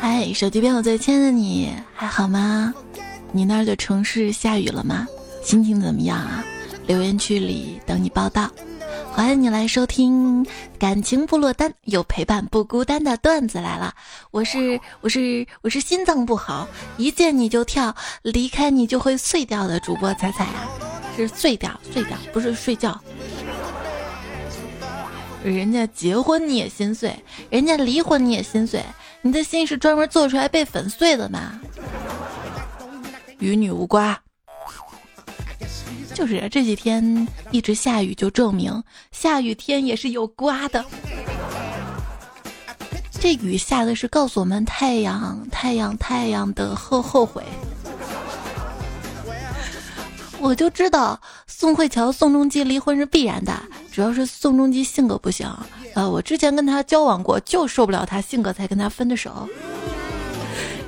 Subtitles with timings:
[0.00, 2.72] 嗨，手机边我最亲爱的你还好吗？
[3.32, 5.06] 你那儿的城市下雨了吗？
[5.44, 6.42] 心情怎么样啊？
[6.86, 8.50] 留言区里等你报道。
[9.12, 10.42] 欢迎你来收听
[10.78, 13.92] 《感情不落单，有陪伴不孤单》的段子来了。
[14.30, 20.66] 我是我是我是心脏不好，一见你就跳，离开你就会碎掉的主播彩彩啊，
[21.14, 22.98] 是碎掉碎掉，不是睡觉。
[25.44, 27.14] 人家结婚你也心碎，
[27.50, 28.82] 人家离婚你也心碎，
[29.22, 31.60] 你的心是专门做出来被粉碎的吗？
[33.38, 34.16] 与你无关。
[36.14, 40.84] 就是这几天一直下雨，就证明下雨天也是有瓜的。
[43.12, 47.44] 这雨下的是告诉我们太阳，太阳，太阳的后后悔。
[50.38, 53.54] 我就知道宋慧乔、宋仲基离婚是必然的，
[53.92, 55.46] 主要是宋仲基性格不行。
[55.94, 59.48] 呃，我之前跟他交往过，就受不了他性格，才跟他分的手。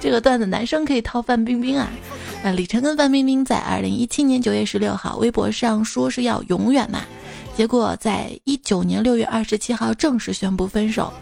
[0.00, 1.91] 这个段子男生可以套范冰冰啊。
[2.42, 7.05] 呃，李晨跟范冰冰在二零一七年九月十六号微博上说是要永远嘛，
[7.56, 11.12] 结果在一九年六月二十七号正式宣布分手，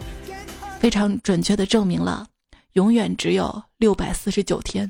[0.79, 2.25] 非常准确的证明了
[2.73, 4.89] 永远只有六百四十九天。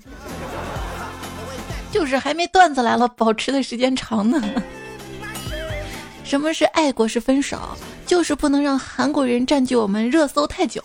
[1.91, 4.41] 就是还没段子来了，保持的时间长呢。
[6.23, 7.57] 什么是爱过是分手？
[8.05, 10.81] 就是不能让韩国人占据我们热搜太久。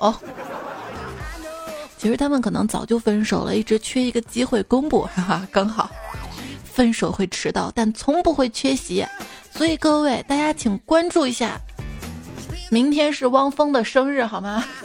[1.97, 5.91] 其实他们可能早就分手了，一直缺一个机会公布，哈哈，刚好。
[6.64, 9.05] 分手会迟到，但从不会缺席。
[9.51, 11.59] 所以各位大家请关注一下，
[12.70, 14.62] 明天是汪峰的生日，好吗？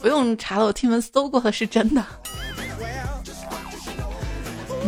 [0.00, 2.04] 不用查了，我听闻搜过的，是真的。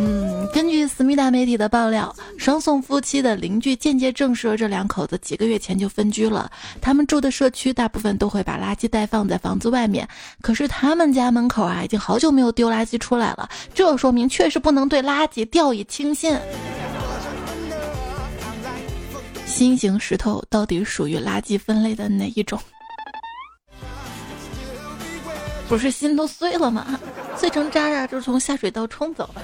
[0.05, 6.51] 嗯，根据思密达媒体的爆料，双宋夫妻的邻居间接证实了这两口子几个月前就分居了。
[6.81, 10.05] 他们住的社区大部分都会把垃圾袋放在房子外面，
[10.41, 13.47] 可是他们家门口啊，已经好久没有丢垃圾出来了。
[13.73, 16.37] 这说明确实不能对垃圾掉以轻心。
[19.45, 22.59] 心形石头到底属于垃圾分类的哪一种？
[25.69, 26.99] 不是心都碎了吗？
[27.37, 29.41] 碎成渣渣就从下水道冲走了。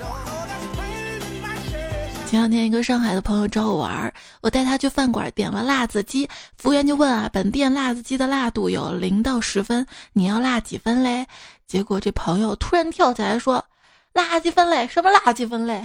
[2.30, 6.30] 前两天一个上海的朋友找我玩，我带他去饭馆点了辣子鸡，
[6.60, 11.26] 服务员就问啊，本店辣子鸡的辣度有零到十分，你要辣几分嘞？
[11.66, 13.66] 结果这朋友突然跳起来说，
[14.14, 14.88] 垃圾分类？
[14.88, 15.84] 什么垃圾分类？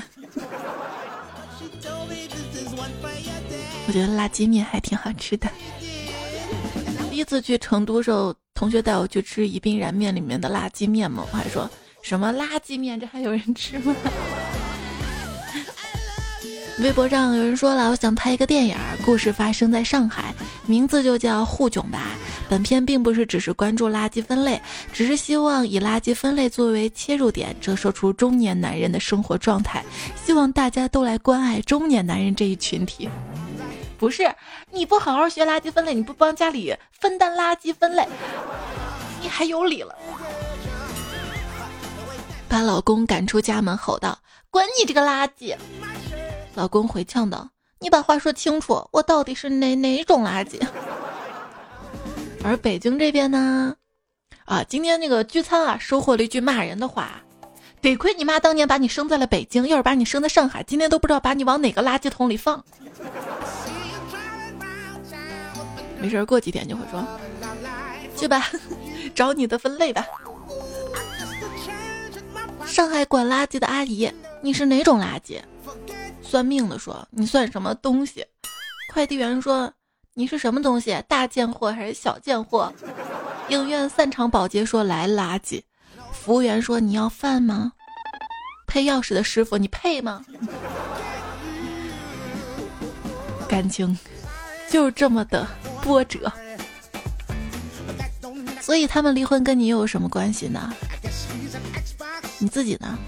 [3.87, 5.49] 我觉得辣鸡面还挺好吃的。
[7.10, 11.71] 第一次去成都时候，同学带我去吃宜宾燃面里面的辣鸡面嘛，我还说
[12.03, 13.97] 什么垃圾面，这还有人吃吗？
[16.81, 20.35] 微博上有人说了，我想拍一个电影，故事发生在上海，
[20.67, 22.09] 名字就叫《沪囧吧》。
[22.49, 24.61] 本片并不是只是关注垃圾分类，
[24.93, 29.84] 只是希望以垃圾分类作为切入点，折射出中年男人的生活状态。
[30.25, 33.09] 希望大家都来关爱中年男人这一群体。
[33.97, 34.29] 不是
[34.73, 38.05] 你不好好学垃圾分类，你不帮家里分担垃圾分类，
[39.23, 39.95] 你还有理了？
[42.49, 44.19] 把老公赶出家门，吼道
[44.51, 45.55] ：“滚你这个垃圾！”
[46.54, 47.50] 老公回呛道
[47.81, 50.60] ：“你把话说清楚，我到底是哪哪种垃圾？”
[52.44, 53.75] 而北京这边呢？
[54.44, 57.22] 啊，今天那个聚餐啊，收获了一句骂人的话
[57.81, 62.62] ：“得亏你妈当年把你生在了北京，要是把你生在上海，今天都不知道把你往哪个垃圾桶里放。”
[65.98, 67.04] 没事，过几天就会说
[68.15, 68.47] ：“去吧，
[69.15, 70.06] 找你的分类吧。”
[72.66, 74.10] 上海管垃圾的阿姨，
[74.42, 75.41] 你是哪种垃圾？
[76.25, 78.27] 算命的说你算什么东西？
[78.93, 79.73] 快递员说
[80.15, 80.97] 你是什么东西？
[81.07, 82.73] 大贱货还是小贱货？
[83.51, 85.63] 影院散场保洁说来垃圾。
[86.13, 87.73] 服务员说你要饭吗？
[88.67, 90.25] 配钥匙的师傅你配吗？
[93.47, 93.97] 感情
[94.71, 95.47] 就是这么的
[95.83, 96.33] 波折，
[98.60, 100.72] 所以他们离婚跟你又有什么关系呢？
[102.39, 102.98] 你自己呢？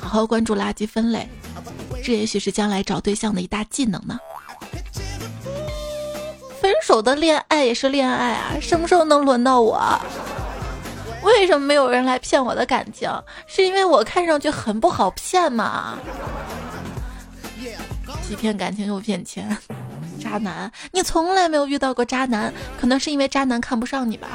[0.00, 1.28] 好好关注垃圾分类。
[2.02, 4.18] 这也许是将来找对象的一大技能呢。
[6.60, 10.00] 分手的恋爱也是恋爱啊，什么时候能轮到我？
[11.22, 13.08] 为什么没有人来骗我的感情？
[13.46, 15.98] 是因为我看上去很不好骗吗？
[18.26, 19.56] 欺骗感情又骗钱，
[20.20, 20.70] 渣男！
[20.92, 24.28] 你从来没有遇到过渣男，可能是因为渣男看不上你吧。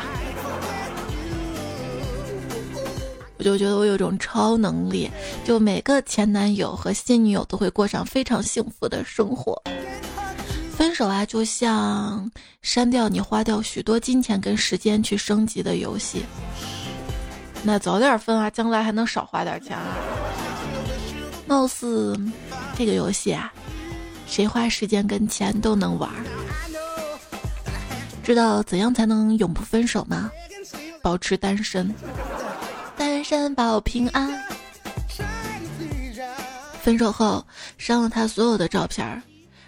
[3.47, 5.09] 就觉得我有种超能力，
[5.45, 9.57] 就每个前男友和新女友都会过上非常幸福的生活。
[10.75, 12.29] 分手啊，就像
[12.61, 16.25] 删掉你花掉许多金钱跟时间去升级的游戏。
[17.63, 19.95] 那早点分啊，将来还能少花点钱啊。
[21.47, 22.19] 貌似
[22.77, 23.53] 这个游戏啊，
[24.27, 26.11] 谁花时间跟钱都能玩。
[28.25, 30.29] 知道怎样才能永不分手吗？
[31.01, 31.95] 保持单身，
[32.97, 34.29] 单身保平安。
[36.81, 37.45] 分手后，
[37.77, 39.21] 删了他所有的照片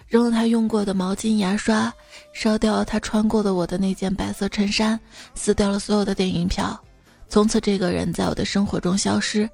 [0.08, 1.92] 扔了他用过的毛巾、牙刷，
[2.32, 4.98] 烧掉了他穿过的我的那件白色衬衫，
[5.34, 6.78] 撕掉了所有的电影票。
[7.28, 9.48] 从此，这个人在我的生活中消失。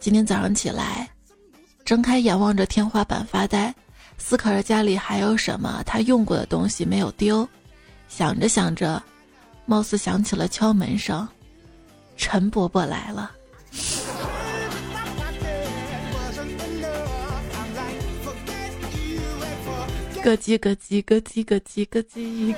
[0.00, 1.08] 今天早上起来，
[1.84, 3.72] 睁开眼望着天花板发呆，
[4.18, 7.48] 思考着家里还有什么他用过的东西没有丢。
[8.08, 9.00] 想着想着，
[9.66, 11.26] 貌似响起了敲门声，
[12.16, 13.30] 陈伯伯来了。
[20.22, 22.54] 咯叽咯叽咯叽咯叽咯叽。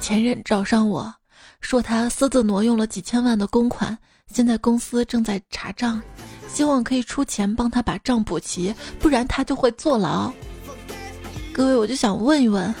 [0.00, 1.12] 前任找上我
[1.60, 3.98] 说他私自挪用了几千万的公款，
[4.32, 6.00] 现在公司正在查账，
[6.46, 10.32] 希望可以出钱帮他把账补齐，不然他就会坐牢。
[11.52, 12.72] 各位，我就想问一问，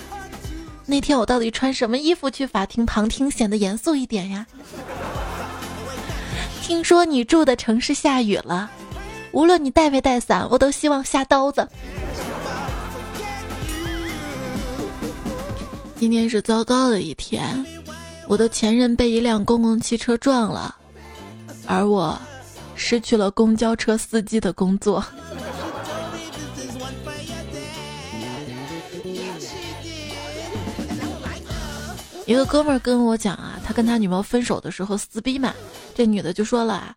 [0.86, 4.46] 那天我到底穿什么衣服去法庭旁听，显得严肃一点呀？
[6.62, 8.70] 听说你住的城市下雨了，
[9.32, 11.66] 无论你带没带伞，我都希望下刀子。
[15.98, 17.64] 今天是糟糕的一天，
[18.28, 20.74] 我的前任被一辆公共汽车撞了，
[21.66, 22.18] 而我
[22.74, 25.02] 失去了公交车司机的工作。
[32.26, 35.54] 一个哥们儿跟我讲啊，他跟他女朋友分手的时候撕逼嘛，
[35.94, 36.96] 这女的就说了：“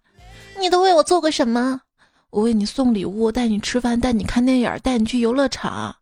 [0.59, 1.81] 你都为我做过什么？
[2.29, 5.95] 我为你送礼物，带你吃饭，带你看电影，带你去游乐场，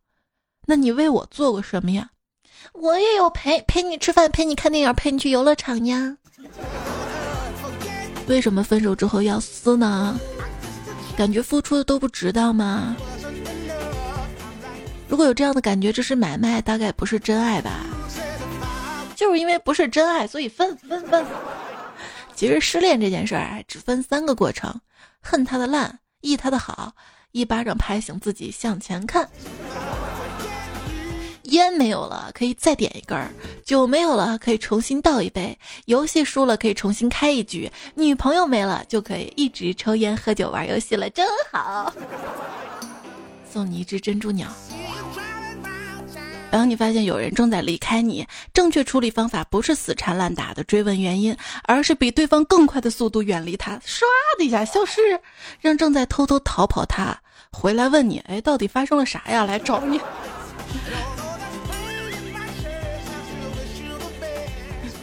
[0.68, 2.10] 那你为我做过什么呀？”
[2.74, 6.18] 我也有陪陪你吃饭，陪你看电影，陪你去游乐场呀。
[8.28, 10.20] 为什么分手之后要撕呢？
[11.16, 12.96] 感觉付出的都不值当吗？
[15.08, 17.86] 如果有这样的感觉，这是买卖，大概不是真爱吧？
[19.16, 21.26] 就是因为不是真爱，所以分分分。
[22.36, 24.82] 其实失恋这件事儿只分三个过程：
[25.22, 26.94] 恨他的烂，忆他的好，
[27.32, 29.30] 一巴掌拍醒自己向前看。
[31.44, 33.28] 烟没有了，可以再点一根儿；
[33.64, 41.94] 酒没有了，可以重新倒一杯；游戏输了，可以重新开一局；女朋友没了，就可以一直抽烟、喝酒、玩游戏了，真好。
[43.50, 44.48] 送你一只珍珠鸟。
[46.56, 51.36] 当你发现有人正在离开你，正确处理方法不是死缠烂打的追问原因，
[51.66, 54.04] 而是比对方更快的速度远离他，唰
[54.38, 55.02] 的一下消失，
[55.60, 57.14] 让正在偷偷逃跑他
[57.52, 59.44] 回来问你：哎，到底发生了啥呀？
[59.44, 60.00] 来找你。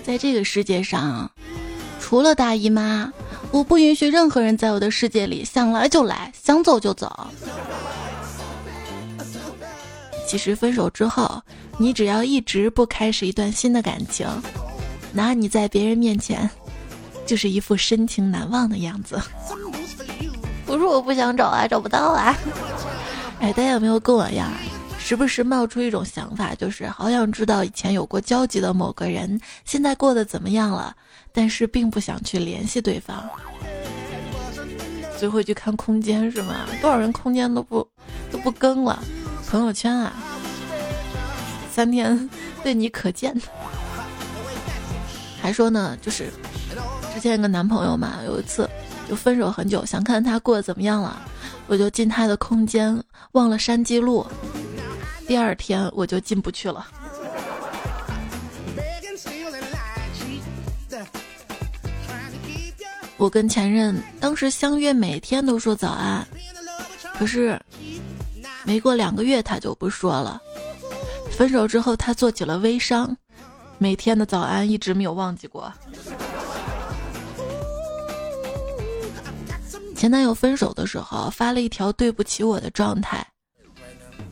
[0.03, 1.31] 在这个世界上，
[2.01, 3.13] 除了大姨妈，
[3.51, 7.29] 我不允许任何人在我的世界里想来就来，想走就走。
[10.33, 11.43] 其实分手之后，
[11.77, 14.27] 你只要一直不开始一段新的感情，
[15.13, 16.49] 那你在别人面前
[17.27, 19.21] 就是一副深情难忘的样子。
[20.65, 22.35] 不是我不想找啊，找不到啊。
[23.41, 24.51] 哎，大家有没有跟我一样？
[24.99, 30.97] 时不时冒出一种想法，就是好想知道以前有过交集的某个人现在过得怎么样了，
[31.31, 33.23] 但是并不想去联系对方，
[35.19, 36.65] 所以会去看空间是吗？
[36.81, 37.87] 多少人空间都不
[38.31, 38.99] 都不更了，
[39.53, 40.15] 朋友圈啊，
[41.71, 42.31] 三天
[42.65, 43.39] 对你可见，
[45.43, 46.33] 还说呢，就是
[47.13, 48.67] 之前有个男朋友嘛，有一次
[49.07, 51.21] 就分手很久，想看他过得怎么样了，
[51.67, 52.99] 我就进他的空间，
[53.33, 54.27] 忘了删记录。
[55.27, 56.87] 第二天我就进不去了。
[63.19, 66.27] 我跟前任当时相约每天都说早安，
[67.19, 67.61] 可是
[68.65, 70.41] 没过两个月他就不说了。
[71.31, 73.17] 分手之后他做起了微商，
[73.79, 75.73] 每天的早安一直没有忘记过。
[79.97, 83.27] 前男友分手的时候发了一条对不起我的状态，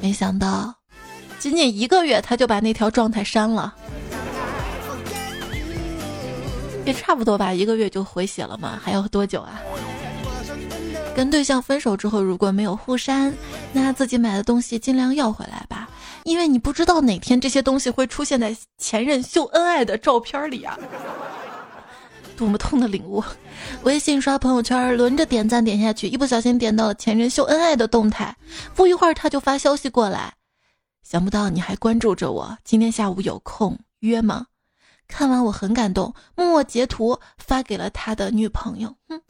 [0.00, 0.74] 没想到。
[1.38, 3.74] 仅仅一个月，他就把那条状态删了，
[6.84, 9.58] 也差不多吧，一个月就回血了嘛，还要多久啊？
[11.14, 13.34] 跟对象分手之后，如果没有互删，
[13.72, 15.88] 那自己买的东西尽量要回来吧，
[16.24, 20.78] 因为你不知道哪天这些东西会出现在前任秀恩爱的照片里啊！
[22.36, 23.22] 多么痛的领悟！
[23.82, 28.34] 微信刷朋友圈，轮着点赞点下去，一不小心点到了前任秀恩爱的动态，
[28.74, 30.32] 不一会儿他就发消息过来。
[31.02, 34.46] 想不到你还关注着我，今天下午有空约吗？
[35.06, 38.94] 看完我很感动，默默截图发给了他的女朋友。
[39.08, 39.20] 哼，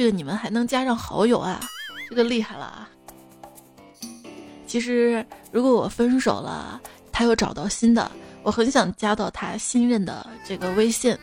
[0.00, 1.60] 这个你们还能加上好友啊？
[2.08, 2.88] 这个厉害了啊！
[4.66, 6.80] 其实如果我分手了，
[7.12, 8.10] 他又找到新的，
[8.42, 11.14] 我很想加到他新任的这个微信。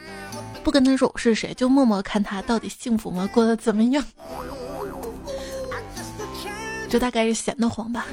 [0.64, 3.28] 不跟他说我是谁，就默默看他到底幸福吗？
[3.34, 4.06] 过得怎么样？
[6.88, 8.06] 这大概是闲得慌吧。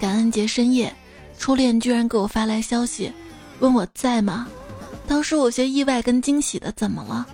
[0.00, 0.92] 感恩节深夜，
[1.38, 3.12] 初恋居然给我发来消息，
[3.60, 4.48] 问我在吗？
[5.08, 7.26] 当时我有些意外跟惊喜的，怎么了？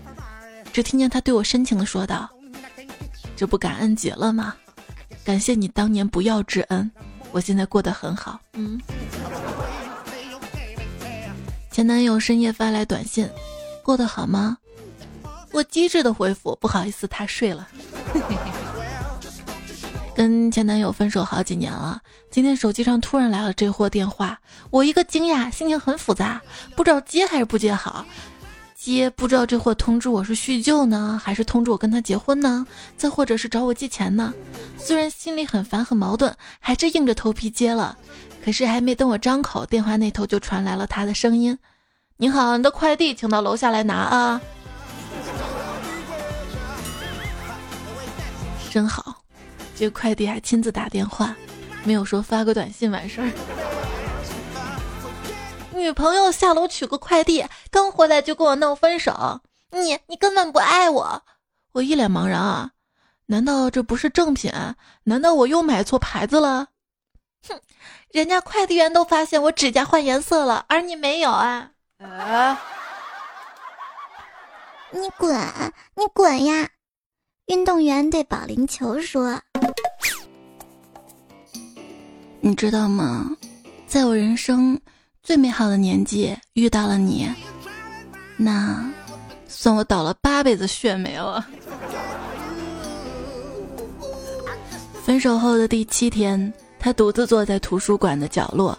[0.72, 2.30] 只听见他对我深情的说道
[3.36, 4.54] ：“这不感恩节了吗？
[5.24, 6.90] 感谢你当年不要之恩。”
[7.32, 8.80] 我现在过得很好，嗯。
[11.70, 13.28] 前男友深夜发来短信，
[13.82, 14.56] 过得好吗？
[15.50, 17.68] 我机智的回复，不好意思，他睡了。
[20.14, 24.38] 跟前男友分手好几年了，今天手机上突然来了这货电话，
[24.70, 26.40] 我一个惊讶，心情很复杂，
[26.76, 28.06] 不知道接还是不接好。
[28.76, 32.66] 接不知道这货通知我是叙旧呢，还是通知我跟他结婚呢？
[32.96, 34.34] 再或者是找我借钱呢？
[34.76, 37.96] 虽然心里很烦很矛盾，还是硬着头皮接了。
[38.44, 41.58] 可是还没等我张口，电话那头就传来了他的声音
[42.18, 44.40] ：“你好，你的快递请到楼下来拿啊。”
[48.70, 49.23] 真好，
[49.76, 51.34] 这快递还亲自打电话，
[51.84, 53.30] 没有说发个短信完事儿。
[55.72, 59.40] 女朋友下楼取个快递，刚回来就跟我闹分手。
[59.70, 61.22] 你你根本不爱我，
[61.72, 62.70] 我一脸茫然啊！
[63.26, 64.52] 难道这不是正品？
[65.02, 66.68] 难道我又买错牌子了？
[67.48, 67.60] 哼，
[68.10, 71.70] 人家快递员都发现我指甲换颜色了，而你没有啊！
[71.98, 72.62] 啊！
[74.92, 75.36] 你滚，
[75.96, 76.68] 你滚呀！
[77.46, 79.38] 运动员对保龄球说
[82.40, 83.30] ：“你知道吗？
[83.86, 84.80] 在我人生……”
[85.22, 87.26] 最美好的年纪遇到了你，
[88.36, 88.92] 那
[89.48, 91.46] 算我倒了八辈子血霉了。
[95.02, 98.78] 分手后的第七天，他独自坐在图书馆的角落，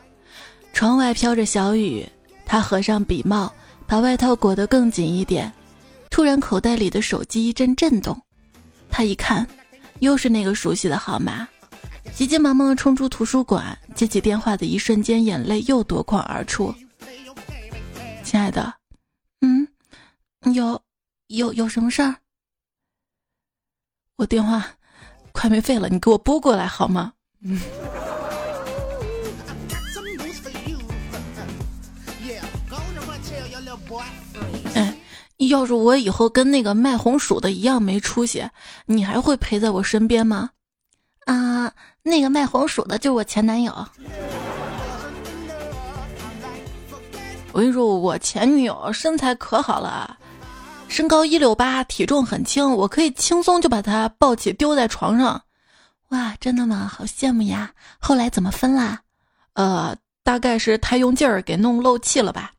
[0.71, 2.07] 窗外飘着小雨。
[2.45, 3.51] 他合上笔帽，
[3.87, 5.51] 把外套裹得更紧一点。
[6.11, 8.15] 突然，口袋里的手机一阵震动，
[8.95, 9.45] 他一看，
[9.99, 11.45] 又是那个熟悉的号码。
[12.13, 16.73] 急急忙忙地冲出图书馆，接起电话的一瞬间，眼泪又夺眶而出。
[18.23, 18.73] 亲爱的，
[19.41, 19.67] 嗯，
[20.53, 20.81] 有
[21.27, 22.15] 有有什么事儿？
[24.15, 24.65] 我电话
[25.33, 27.11] 快没费了，你给我拨过来好吗？
[27.41, 27.59] 嗯。
[35.47, 38.47] 要是我以后跟那个卖红薯的一样没出息，
[38.85, 40.51] 你还会陪在我身边吗？
[41.25, 41.71] 啊。
[42.07, 43.73] 那个卖红薯的就是我前男友。
[47.51, 50.15] 我跟你说，我前女友身材可好了，
[50.87, 55.41] 身高一六八，体重很轻，我可以轻松就把她抱起丢在床上。
[56.09, 56.87] 哇，真的吗？
[56.93, 57.71] 好羡慕呀！
[57.97, 59.01] 后来怎么分啦？
[59.53, 62.51] 呃，大概是太用劲儿给弄漏气了吧。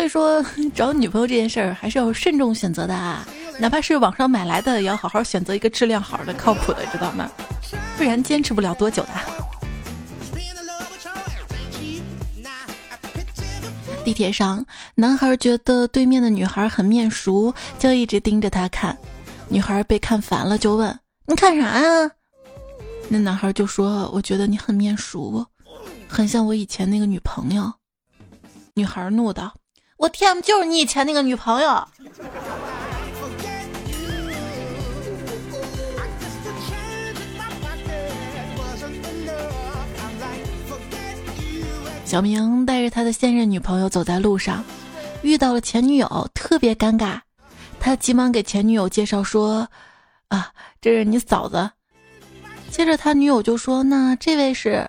[0.00, 0.42] 所以说，
[0.74, 3.28] 找女朋友这件事儿还是要慎重选择的啊。
[3.58, 7.30] 哪怕是网上买来的，也要好好选择一个质量好的、靠谱的，知道吗？
[7.98, 9.10] 不然坚持不了多久的。
[14.02, 14.64] 地铁上，
[14.94, 18.96] 男孩觉得对面的女孩很面熟，就一直盯着她看。
[19.50, 22.10] 女孩被看烦了，就问：“你看啥呀？”
[23.10, 25.44] 那男孩就说：“我觉得你很面熟，
[26.08, 27.70] 很像我以前那个女朋友。”
[28.72, 29.52] 女孩怒道
[30.00, 31.86] ：“我天，就是你以前那个女朋友！”
[42.06, 44.64] 小明带着他的现任女朋友走在路上，
[45.20, 47.20] 遇到了前女友，特别尴尬。
[47.78, 49.68] 他急忙给前女友介绍说
[50.28, 51.70] ：“啊，这是你嫂子。”
[52.72, 54.88] 接着他女友就说：“那这位是？”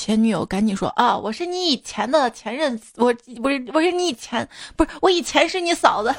[0.00, 6.08] 前女友赶紧说：“啊，我是你以前的前任，我不是，我是你以前不是，我以前是你嫂子。”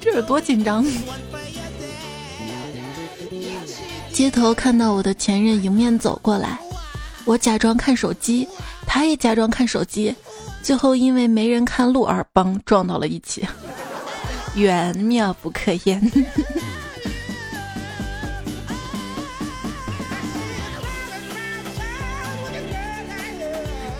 [0.00, 0.86] 这有多紧张？
[4.12, 6.56] 街头看到我的前任迎面走过来，
[7.24, 8.46] 我假装看手机，
[8.86, 10.14] 他也假装看手机，
[10.62, 13.44] 最后因为没人看路而帮撞到了一起，
[14.54, 16.00] 缘妙不可言。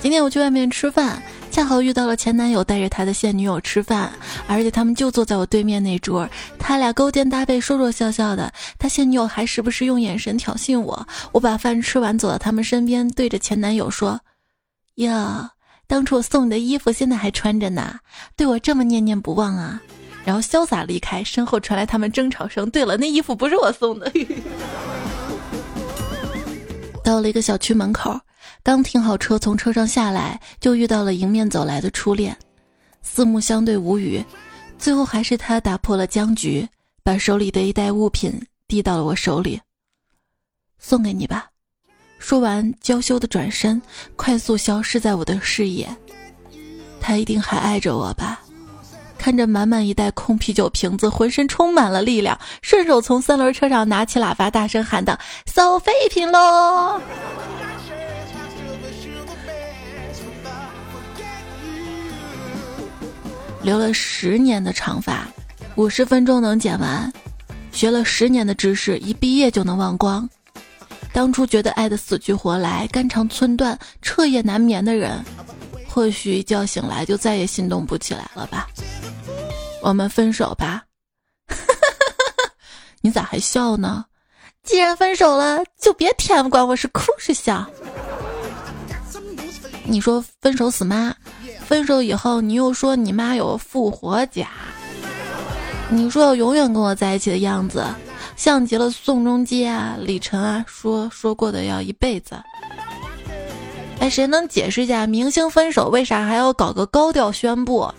[0.04, 4.12] 今天我去外面吃饭，恰好遇到了前男友带着他的现女友吃饭，
[4.46, 8.52] 而且他们就坐在我对面那桌，他俩勾肩搭背，说说笑笑的。
[8.78, 11.08] 他现女友还时不时用眼神挑衅我。
[11.32, 14.20] 我把饭吃完，走到他们身边，对着前男友说
[14.96, 15.48] ：“哟，
[15.86, 17.98] 当初我送你的衣服现在还穿着呢，
[18.36, 19.80] 对我这么念念不忘啊。”
[20.22, 22.68] 然后潇洒离开，身后传来他们争吵声。
[22.68, 24.12] 对了，那衣服不是我送的。
[27.02, 28.20] 到了一个小区门口，
[28.64, 32.34] 刚停好车，从车上下来，就遇到了迎面走来的初恋，
[33.02, 34.24] 四目相对无语，
[34.78, 36.66] 最后还是他打破了僵局，
[37.02, 38.32] 把手里的一袋物品
[38.66, 39.60] 递到了我手里，
[40.78, 41.50] 送给你吧。
[42.18, 43.80] 说完，娇羞的转身，
[44.16, 45.86] 快速消失在我的视野。
[47.02, 48.40] 他一定还爱着我吧。
[49.18, 55.18] 看着满满一袋空啤酒瓶子，浑身充满了力量，顺手从三轮车上拿起喇叭，大声喊道
[55.54, 56.98] ：“收废品喽！”
[63.64, 65.26] 留了十年的长发，
[65.76, 67.10] 五十分钟能剪完；
[67.72, 70.28] 学了十年的知识，一毕业就能忘光。
[71.14, 75.24] 当初觉得爱的死去活来、肝肠寸断、彻夜难眠的人，
[75.88, 78.68] 或许一觉醒来就再也心动不起来了吧。
[79.80, 80.82] 我们分手吧，
[83.00, 84.04] 你咋还笑呢？
[84.62, 87.66] 既然分手了，就别天不管我是哭是笑。
[89.86, 91.14] 你说分手死妈，
[91.66, 94.48] 分手以后你又说你妈有复活甲，
[95.88, 97.84] 你说要永远跟我在一起的样子，
[98.36, 102.36] 像极了宋仲基啊、李晨啊说说过的要一辈子。
[103.98, 107.90] 哎，谁能解释一下明星分手为啥还要搞个高调宣布？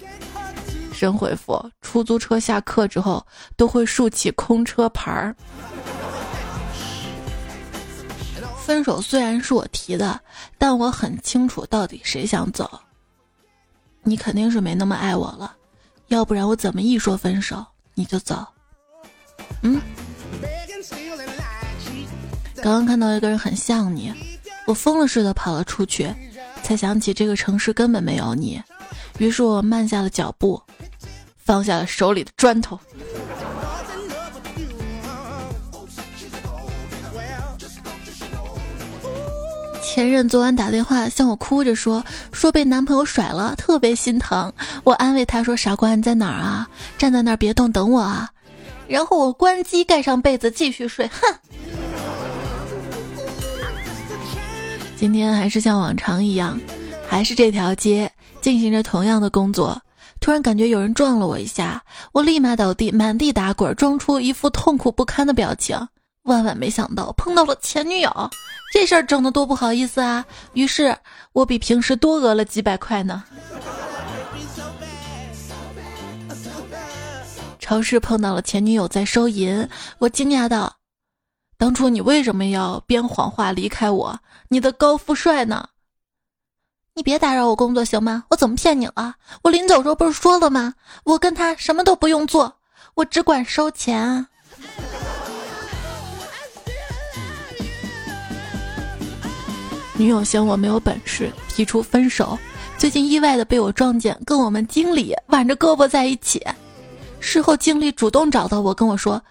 [0.94, 3.26] 神回复：出租车下课之后
[3.58, 5.36] 都会竖起空车牌儿。
[8.58, 10.20] 分手虽然是我提的，
[10.58, 12.70] 但我很清楚到底谁想走。
[14.06, 15.54] 你肯定是没那么爱我了，
[16.08, 17.66] 要不然我怎么一说分手
[17.96, 18.46] 你就走？
[19.64, 19.82] 嗯。
[22.56, 24.14] 刚刚看到一个人很像你，
[24.66, 26.14] 我疯了似的跑了出去，
[26.64, 28.62] 才想起这个城市根本没有你，
[29.18, 30.62] 于是我慢下了脚步。
[31.38, 32.80] 放下了手里的砖头。
[39.86, 44.52] 前任昨晚打电话向我哭着说，说被男朋友甩了，特别心疼。
[44.84, 46.68] 我安慰他说：“傻瓜，你在哪儿啊？
[46.98, 48.28] 站在那儿别动，等我啊。”
[48.90, 51.08] 然后我关机，盖上被子继续睡。
[51.08, 51.22] 哼。
[54.98, 56.60] 今天还是像往常一样，
[57.08, 59.80] 还是这条街进行着同样的工作。
[60.20, 65.88] 突然感觉有人撞了我一下，我立马倒地，满地打滚，装出一副痛苦不堪的表情。
[66.26, 68.12] 万万没想到碰到了前女友，
[68.74, 70.26] 这事儿整的多不好意思啊！
[70.54, 70.96] 于是
[71.34, 73.24] 我比平时多讹了几百块呢。
[77.60, 79.68] 超市碰到了前女友在收银，
[80.00, 80.76] 我惊讶道
[81.58, 84.20] ：“当初你为什么要编谎话离开我？
[84.50, 85.68] 你的高富帅呢？”
[86.96, 88.24] 你别打扰我工作行吗？
[88.30, 89.14] 我怎么骗你了？
[89.44, 90.74] 我临走时候不是说了吗？
[91.04, 92.52] 我跟他什么都不用做，
[92.96, 94.26] 我只管收钱。
[99.98, 102.38] 女友嫌我没有本事，提出分手。
[102.78, 106.46] 最近意外的被我撞见，跟我们经理挽着胳膊在一起。
[107.22, 109.22] 事后经理主动找到我，跟我说。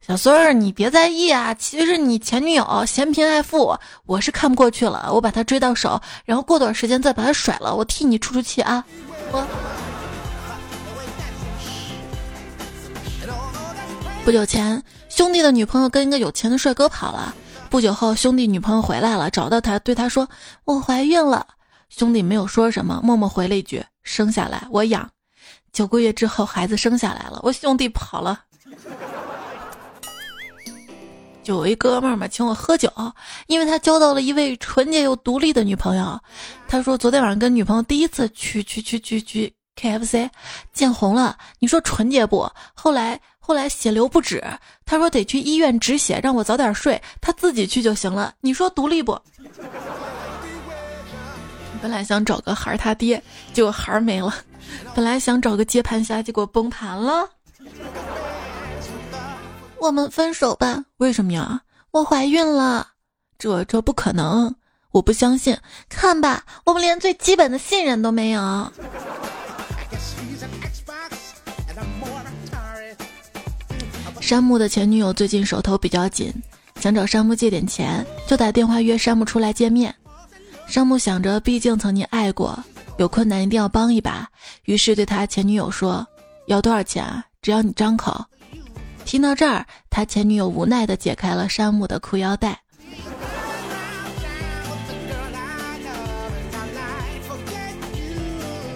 [0.00, 1.52] 小孙儿，你别在意啊！
[1.52, 8.82] 其实你前女友嫌贫爱富，我是看不过去了，我把她追到手，然后过段时间再把她甩了，我替你出出气啊！
[9.30, 9.46] 我
[14.24, 17.34] 不久前，兄弟的女朋友跟一个有钱的帅哥跑了。
[17.70, 20.28] 不久后，兄弟女朋友回来了，找到他，对他说
[20.66, 21.46] ：“我怀孕了。”
[21.88, 25.08] 兄弟没有说什么，默默回了一句：“生下来我养。”
[25.72, 28.40] 九个月之后，孩子生下来了，我兄弟跑了。
[31.44, 32.92] 就有一哥们儿嘛，请我喝酒，
[33.46, 36.20] 因为他交到了一位纯洁又独立的女朋友。
[36.66, 40.28] 他说昨天晚上跟女朋友第一次去去去去去 KFC，
[40.72, 41.38] 见红了。
[41.60, 42.50] 你说纯洁不？
[42.74, 44.44] 后来后来血流不止，
[44.84, 48.34] 他说得去医院止血，让我早点睡，他自己去就行了。
[48.40, 49.18] 你说独立不？
[51.82, 53.20] 本来想找个孩儿他爹，
[53.52, 54.32] 结果孩儿没了。
[54.94, 57.28] 本来想找个接盘侠，结果崩盘了。
[59.78, 60.84] 我们分手吧？
[60.98, 61.62] 为什么呀？
[61.90, 62.86] 我怀孕了，
[63.38, 64.54] 这这不可能，
[64.92, 65.56] 我不相信。
[65.88, 68.70] 看吧，我们连最基本的信任都没有。
[74.30, 76.32] 山木的前女友最近手头比较紧，
[76.76, 79.92] 想找山木借点钱，就打电话约山木出来见面。
[80.68, 82.56] 山木想着，毕竟曾经爱过，
[82.98, 84.30] 有困难一定要帮一把，
[84.66, 86.06] 于是对他前女友说
[86.46, 87.24] ：“要多少钱啊？
[87.42, 88.24] 只要你张口。”
[89.04, 92.56] 听到这儿，他前女友无奈地解开了山木的裤腰带。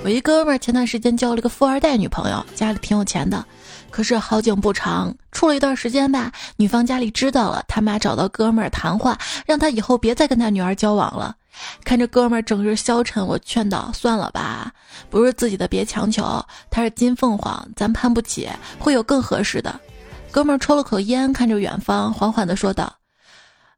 [0.03, 3.47] 我一哥们儿前段时间交了个富二代女朋友，家里挺有钱的。
[3.95, 11.37] 可是好景不长，处了一段时间吧，女方家里知道了，他妈找到哥们儿谈话，让他以后别再跟他女儿交往了。
[11.85, 14.73] 看着哥们儿整日消沉，我劝道：“算了吧，
[15.09, 16.45] 不是自己的别强求。
[16.71, 18.49] 他是金凤凰，咱攀不起，
[18.81, 19.79] 会有更合适的。”
[20.33, 22.93] 哥们儿抽了口烟，看着远方，缓缓地说道：“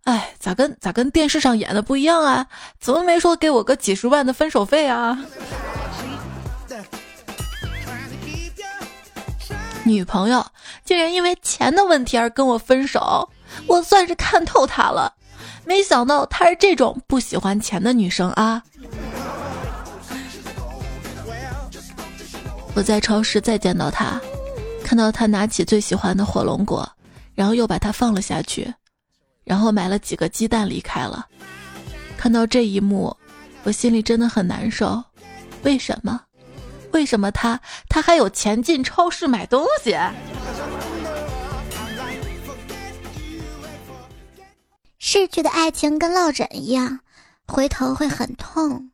[0.04, 2.46] 哎，咋跟咋跟电视上演的不一样啊？
[2.80, 5.18] 怎么没说给我个几十万的分手费啊？”
[9.86, 10.44] 女朋友
[10.84, 13.28] 竟然因为钱的问题而跟我分手，
[13.68, 15.14] 我算是看透她了。
[15.64, 18.62] 没想到她是这种不喜欢钱的女生啊！
[22.74, 24.20] 我在超市再见到她，
[24.84, 26.88] 看到她拿起最喜欢的火龙果，
[27.34, 28.72] 然后又把它放了下去，
[29.44, 31.24] 然后买了几个鸡蛋离开了。
[32.16, 33.16] 看到这一幕，
[33.62, 35.02] 我心里真的很难受。
[35.62, 36.20] 为什么？
[36.92, 39.96] 为什么他他还有钱进超市买东西？
[44.98, 47.00] 逝去的爱情跟落枕一样，
[47.46, 48.90] 回头会很痛。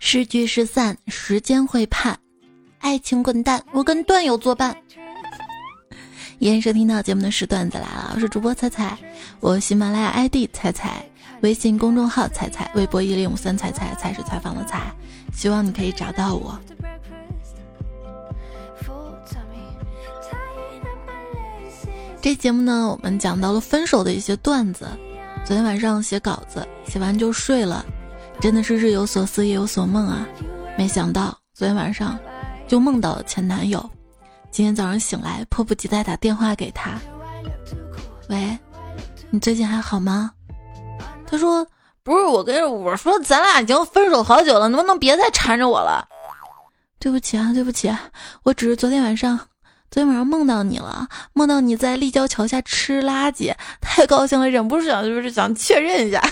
[0.00, 2.18] 失聚失散，时间会判，
[2.80, 4.76] 爱情滚蛋，我跟段友作伴。
[6.42, 8.98] 依然收听到节目的是段子来了，我是主播彩彩，
[9.38, 11.00] 我喜马拉雅 ID 彩彩。
[11.42, 14.92] 微信公众号“彩彩”，微博一零五三彩彩，彩是采访的彩，
[15.32, 16.58] 希望你可以找到我。
[22.20, 24.88] 这节目呢，我们讲到了分手的一些段子。
[25.44, 27.86] 昨天晚上写稿子，写完就睡了，
[28.40, 30.26] 真的是日有所思夜有所梦啊！
[30.76, 32.18] 没想到昨天晚上
[32.66, 33.88] 就梦到了前男友，
[34.52, 37.00] 今天早上醒来，迫不及待打电话给他。
[38.28, 38.58] 喂，
[39.30, 40.30] 你最近还好吗？
[41.26, 41.66] 他说
[42.04, 46.06] ：“不是我跟我说，咱俩已经分手好久了，能不能别再缠着我了？”
[47.00, 47.90] 对不起啊，对不起，
[48.42, 49.38] 我只是昨天晚上，
[49.90, 56.22] 昨天晚上梦到你了，梦到你在立交桥下吃垃圾，太高兴了，忍不住想就是想确认一下。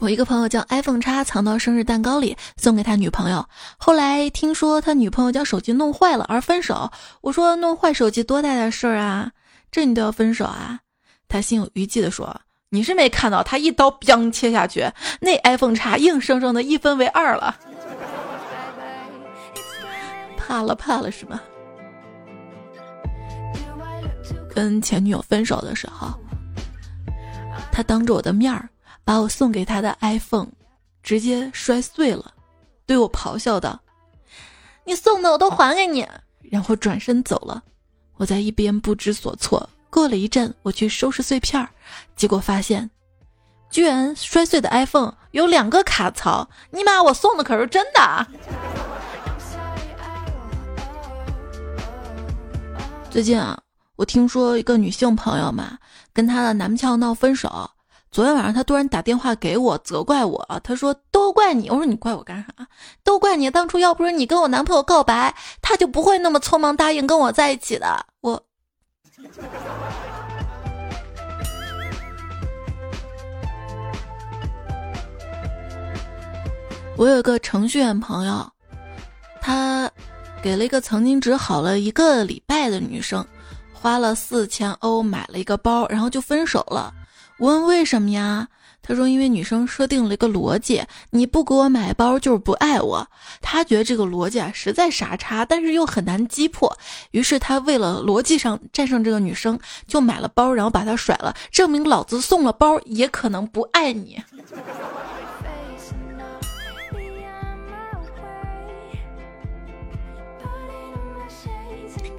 [0.00, 3.46] 我一个朋友将 iPhone 叉藏到生日蛋糕里，送给他女朋友。
[3.76, 6.90] 后来听说他女朋友将手机弄坏了而分手。
[7.20, 9.30] 我说弄坏手机多大点事儿啊？
[9.70, 10.80] 这你都要分手啊？
[11.28, 12.34] 他心有余悸的说
[12.70, 17.54] ：“你是没看到他一刀砰切下去，那 iPhone 叉硬生生的一分为二了。
[20.38, 21.38] 怕了怕了是吗？
[24.48, 26.08] 跟前女友分手的时候，
[27.70, 28.66] 他当着我的面儿
[29.10, 30.46] 把我送给他的 iPhone
[31.02, 32.32] 直接摔碎了，
[32.86, 33.76] 对我咆哮道
[34.86, 36.08] ：‘你送的我都还给你！’
[36.48, 37.60] 然后转身走了。”
[38.18, 39.68] 我在一边不知所措。
[39.90, 41.68] 过了一阵，我去收拾碎片儿，
[42.14, 42.88] 结果发现，
[43.68, 46.48] 居然摔碎的 iPhone 有两个卡槽。
[46.70, 48.26] 尼玛，我送的可是真的！
[53.10, 53.60] 最近啊，
[53.96, 55.78] 我听说一个女性朋友嘛，
[56.12, 57.68] 跟她的男票闹分手。
[58.12, 60.60] 昨天晚上，他突然打电话给我，责怪我。
[60.64, 62.66] 他说：“都怪你。”我说：“你怪我干啥？
[63.04, 63.48] 都怪你！
[63.48, 68.42] 当初要不是你跟我男朋友告白，他就不会那么匆忙答应跟我在一起的。”我，
[76.96, 78.50] 我有个程序员朋友，
[79.40, 79.88] 他
[80.42, 83.24] 给了一个曾经只好了一个礼拜的女生，
[83.72, 86.92] 花了四千欧买了一个包，然后就分手了。
[87.40, 88.48] 我问为什么呀？
[88.82, 93.08] 他说因为女生设定了一个逻辑，你不给我买包就是不爱我。
[93.40, 96.76] 他觉得这个逻辑啊实在傻叉，但是又很难击破。
[97.12, 104.22] 于是他为了逻辑上战胜这个女生，就买了包，然后把她甩了，证明老子送了包也可能不爱你。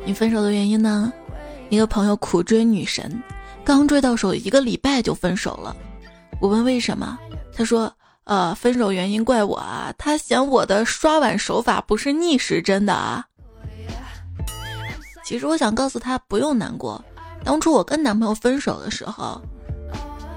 [0.04, 1.14] 你分手的原因呢？
[1.70, 3.22] 一个朋友苦追女神。
[3.64, 5.76] 刚追到手一个礼拜就分手了，
[6.40, 7.18] 我问为什么，
[7.56, 7.94] 他说
[8.26, 13.26] ：“呃，分手原因怪我啊，他嫌我的刷碗手法不是逆时针的啊。”
[15.24, 17.04] 其实我想告诉他不用难过，
[17.44, 19.42] 当初我跟男朋友分手的时候，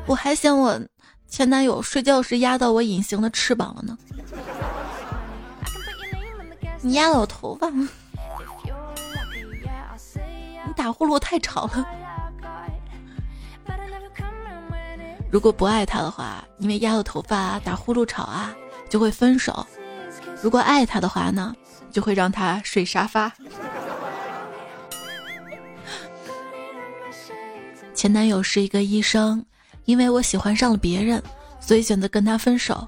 [0.06, 0.80] 我还嫌我
[1.26, 3.98] 前男友睡觉时压到我隐形的翅膀了呢。
[6.82, 7.88] 你压到我头发 你？
[10.76, 11.86] 打呼噜太吵了。
[15.34, 18.54] 如果不爱他的话，因为压了头发打呼噜吵啊，
[18.88, 19.52] 就会分手；
[20.40, 21.52] 如果爱他的话呢，
[21.90, 23.32] 就会让他睡沙发。
[27.92, 29.44] 前男友是一个医生，
[29.86, 31.20] 因为我喜欢上了别人，
[31.58, 32.86] 所以选择跟他分手。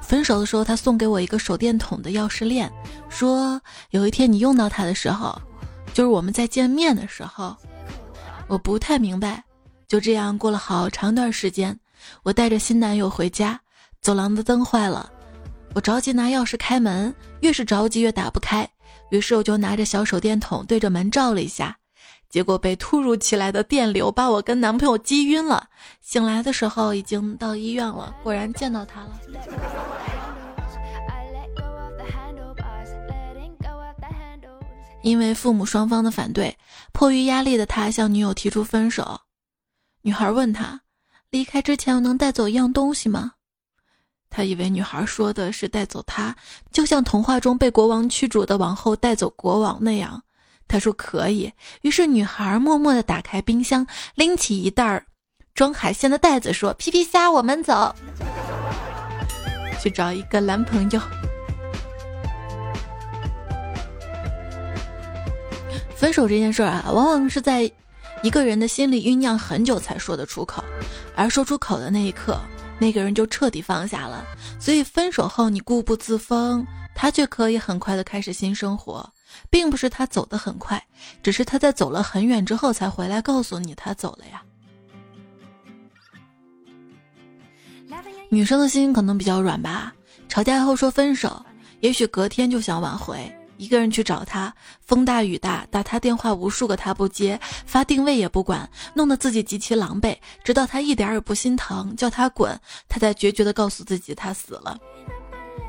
[0.00, 2.70] 分手的时候，他送给我一个手电筒的钥匙链，
[3.08, 5.36] 说有一天你用到它的时候，
[5.92, 7.56] 就是我们在见面的时候。
[8.46, 9.42] 我不太明白。
[9.90, 11.76] 就这样过了好长段时间，
[12.22, 13.60] 我带着新男友回家，
[14.00, 15.10] 走廊的灯坏了，
[15.74, 18.64] 我着急拿钥匙开门，越是着急越打不开，
[19.10, 21.76] 于是我就拿着小手电筒对着门照了一下，
[22.28, 25.66] 结果被突如其来的电流把我跟男朋友击晕了，
[26.00, 29.20] 醒来的时候已经到医院了，果然见到他了。
[35.02, 36.56] 因为父母双方的反对，
[36.92, 39.20] 迫于压力的他向女友提出分手。
[40.02, 40.80] 女孩问他
[41.30, 43.32] ：“离开之前，能带走一样东西吗？”
[44.30, 46.34] 他以为女孩说的是带走他，
[46.72, 50.22] 就像童话中被国王驱逐的王后带走国王那样。
[50.66, 51.52] 他说可以。
[51.82, 55.04] 于是女孩默默地打开冰箱，拎起一袋
[55.52, 57.94] 装海鲜的袋子，说：“皮皮虾，我们走，
[59.82, 61.00] 去找一个男朋友。”
[65.94, 67.70] 分手这件事啊，往往是在。
[68.22, 70.62] 一个人的心里酝酿很久才说得出口，
[71.16, 72.38] 而说出口的那一刻，
[72.78, 74.24] 那个人就彻底放下了。
[74.58, 79.10] 所以分手后你固步自封，他却可以很快的开始新生活，
[79.48, 80.82] 并不是他走得很快，
[81.22, 84.42] 只是他在走了很远之后才回来告诉你他走了呀。
[88.28, 89.92] 女生的心可能比较软吧，
[90.28, 91.42] 吵架后说分手，
[91.80, 93.34] 也许隔天就想挽回。
[93.60, 100.16] 一个人去找他，风大雨大，打他电话无数个他不接，发定位也不管，弄得自己极其狼狈。
[100.42, 104.78] 直到他一点也不心疼，叫他滚，他才决绝地告诉自己他死了。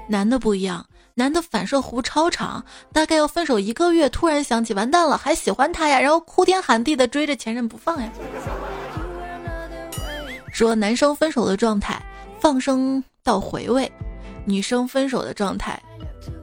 [0.07, 8.09] 男的不一样，男的反射弧超长，大概要分手一个月，突然想起完蛋了，还喜欢他呀，然后哭天喊地的追着前任不放呀。
[10.53, 12.01] 说男生分手的状态，
[12.39, 13.85] 放生到回味；
[14.45, 15.81] 女生分手的状态，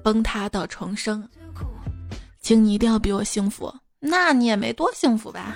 [0.05, 1.27] 崩塌到重生。
[2.49, 5.55] 请你一定要比我幸福，那你也没多幸福吧？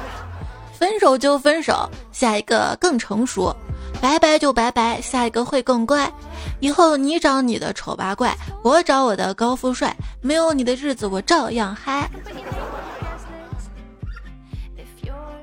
[0.72, 3.54] 分手就分手，下一个更成熟；
[4.00, 6.10] 拜拜就拜拜，下一个会更乖。
[6.60, 12.10] 以后你找你的丑八怪，我找我的高富帅，没有你的日子我照样嗨。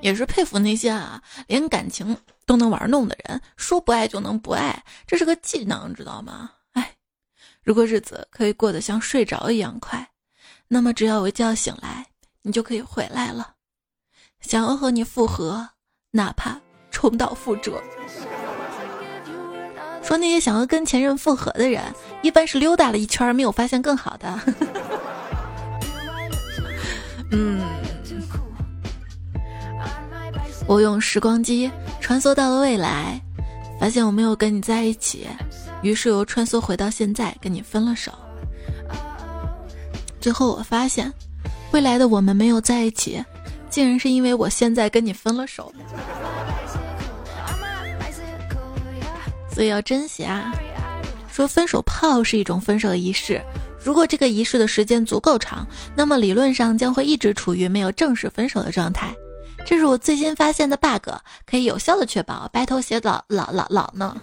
[0.02, 2.18] 也是佩服那些啊，连感情
[2.48, 6.50] 都能玩弄的人，说不爱就能不爱，这是个技能，知道吗？
[6.74, 6.96] 哎，
[7.64, 10.08] 如果日子可以过得像睡着一样快。
[10.74, 12.06] 那么，只要我一觉醒来，
[12.44, 13.56] 你就可以回来了。
[14.40, 15.68] 想要和你复合，
[16.12, 16.58] 哪怕
[16.90, 17.84] 重蹈覆辙。
[20.02, 21.84] 说那些想要跟前任复合的人，
[22.22, 24.40] 一般是溜达了一圈，没有发现更好的。
[27.34, 27.62] 嗯，
[30.68, 33.22] 我用时光机穿梭到了未来，
[33.78, 35.28] 发现我没有跟你在一起，
[35.82, 38.14] 于是又穿梭回到现在，跟你分了手。
[40.22, 41.12] 最后我发现，
[41.72, 43.22] 未来的我们没有在一起，
[43.70, 45.74] 竟然是因为我现在跟你分了手。
[49.54, 50.54] 所以要珍惜啊！
[51.30, 53.42] 说分手炮是一种分手仪式，
[53.84, 59.14] 如果这个仪式的时间足够长，那么理论上将会一直处于没有正式分手的状态。
[59.66, 61.10] 这是我最新发现的 bug，
[61.46, 64.16] 可以有效的确保白头偕老老老老呢。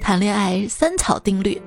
[0.00, 1.60] 谈恋爱三草定律。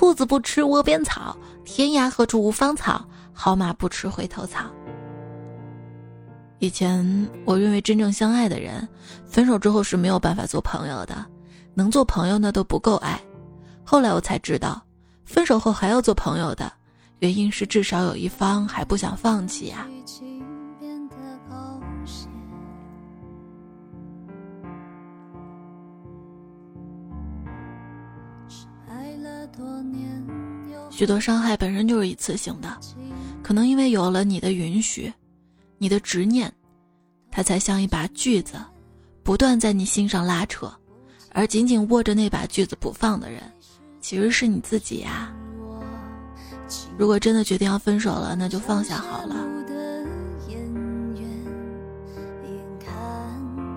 [0.00, 3.04] 兔子不吃窝边草，天涯何处无芳草。
[3.34, 4.64] 好马不吃回头草。
[6.58, 8.88] 以前我认为真正相爱的人，
[9.26, 11.26] 分手之后是没有办法做朋友的，
[11.74, 13.20] 能做朋友那都不够爱。
[13.84, 14.82] 后来我才知道，
[15.26, 16.72] 分手后还要做朋友的
[17.18, 19.86] 原因是至少有一方还不想放弃呀。
[30.90, 32.68] 许多伤害本身就是一次性的，
[33.42, 35.10] 可能因为有了你的允许，
[35.78, 36.52] 你的执念，
[37.30, 38.54] 它才像一把锯子，
[39.22, 40.70] 不断在你心上拉扯，
[41.32, 43.40] 而紧紧握着那把锯子不放的人，
[44.00, 45.32] 其实是你自己呀。
[46.98, 49.36] 如果真的决定要分手了，那就放下好了。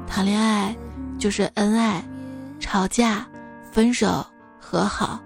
[0.07, 0.75] 谈恋爱
[1.17, 2.03] 就是恩爱、
[2.59, 3.25] 吵架、
[3.71, 4.25] 分手、
[4.59, 5.19] 和好。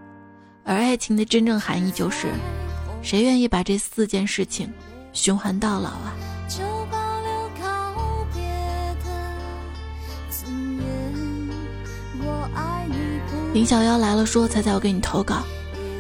[0.68, 2.28] 而爱情的真正含义就是，
[3.02, 4.70] 谁愿意把这四件事情
[5.14, 6.14] 循环到老啊？
[13.54, 15.42] 林小妖来了，说猜猜我给你投稿。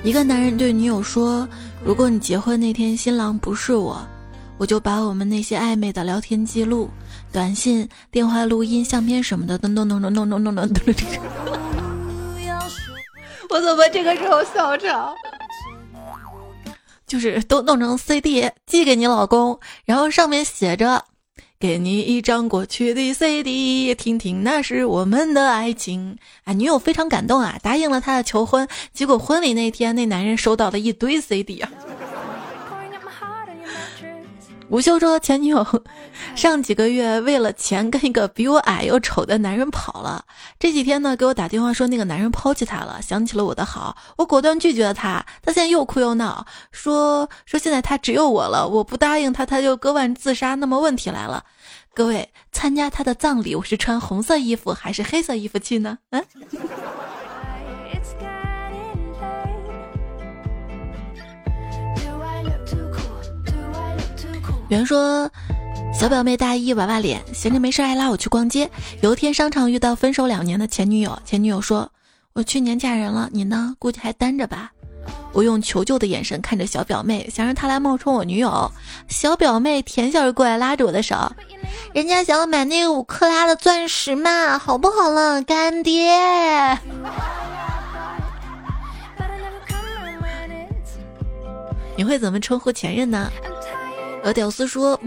[0.03, 1.47] 一个男人对女友说
[1.83, 4.05] ：“如果你结婚那天新郎不是我，
[4.57, 6.89] 我就把我们那些暧昧的聊天记录、
[7.31, 10.67] 短信、电话录音、相片什么的都弄弄弄弄弄弄弄弄。”
[13.49, 15.15] 我怎么这个时候笑场？
[17.05, 21.05] 就是都弄成 CD 寄给你老公，然后上面写着。”
[21.59, 26.15] 给你一张过去的 CD，听听那是我们的爱情。
[26.43, 28.67] 啊，女友非常感动啊，答应了他的求婚。
[28.93, 31.71] 结果婚礼那天，那男人收到了一堆 CD 啊。
[34.69, 35.65] 吴秀说，前女友
[36.35, 40.25] 上几个月为了钱跟一个比我矮又丑的男人跑了。
[40.59, 45.25] 这几天呢，给我打电话说那个男人抛弃她了，想起了我的好，我果断拒绝了他。
[45.41, 50.55] 他现在又哭又闹，说说现在他只有我了，我不答应他，他就割腕自杀。
[50.55, 51.45] 那么问题来了，
[51.93, 55.97] 各位，参加他的葬礼，我是穿红色衣服还是黑色衣服去呢？
[56.09, 56.25] 嗯。
[64.69, 65.31] 有人说，
[65.93, 68.69] 小表妹大一娃娃脸，闲着没事爱拉我去逛街。
[68.99, 71.89] 有一天商场遇到分手两年的前女友，前女友说
[72.33, 73.73] ：“我去年嫁人了，你呢？
[73.79, 74.69] 估计还单着吧？”
[75.31, 78.69] 我用求救的眼神看着小表妹，想让她来冒充我女友。
[79.07, 81.15] 小表妹甜笑着过来拉着我的手
[81.95, 86.11] ：“人家想要买那个五克拉的钻石嘛，好不好了，干爹？”
[91.95, 93.31] 你会怎么称呼前任呢？
[94.23, 94.99] 和屌丝说，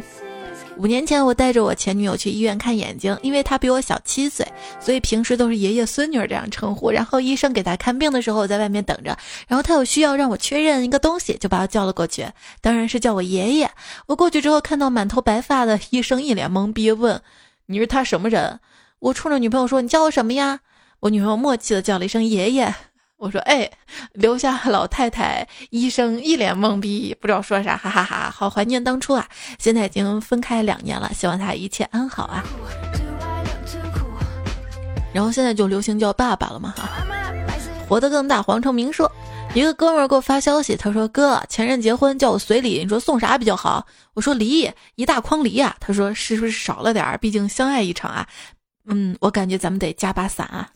[0.78, 4.46] 五年前我带着我前女友去医院看眼睛，因为她比我小七岁，
[4.80, 6.90] 所以平时都是爷爷孙女这样称呼。
[6.90, 9.14] 然后医生给她看病的时候，我在外面等着。
[9.46, 12.26] 然后她有需要让我确认一个东西，就把我叫了过去，
[12.62, 13.70] 当然是叫我爷爷。
[14.06, 17.20] 我过去之后，看到满头白发的医生一脸懵逼，问
[17.66, 18.58] ：“你是他什么人？”
[19.00, 20.60] 我冲着女朋友说：“你叫我什么呀？”
[21.00, 22.74] 我女朋友默契的叫了一声“爷爷”。
[23.20, 23.70] 我说哎，
[24.14, 29.28] 留下老太太，医生一脸懵逼，不知道说啥，哈哈哈，好怀念当初啊！
[29.58, 32.42] 现在已经分开两年了，希望他一切安好啊。
[35.12, 36.88] 然后现在就流行叫爸爸了嘛哈。
[37.86, 39.10] 活得更大，黄成明说，
[39.52, 43.86] 一个哥们儿给我发消息，他说哥，前任结婚叫我随礼，你说送啥比较好？
[44.14, 45.76] 我说梨，一大筐梨啊。
[45.78, 47.18] 他说是不是少了点儿？
[47.18, 48.26] 毕竟相爱一场啊。
[48.86, 50.70] 嗯，我感觉咱们得加把伞啊。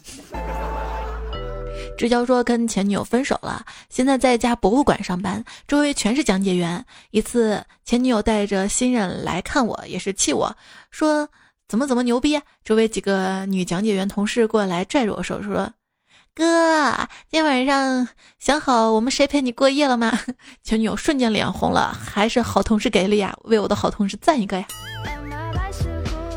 [1.96, 6.85] 志交说跟前女友分手了，现在在一家博物馆上班，周围全是讲解员。
[7.12, 10.57] 一次前女友带着新人来看我，也是气我
[10.90, 11.28] 说
[11.68, 12.40] 怎么怎么牛逼。
[12.64, 15.72] 周围几个女讲解员同事过来拽着我手说
[16.35, 16.92] ：“哥，
[17.30, 18.09] 今天晚上
[18.40, 20.18] 想好我们谁陪你过夜了吗？”
[20.64, 24.66] 前女友瞬间脸红了，还是好同事给力呀，为我的好同事赞一个呀。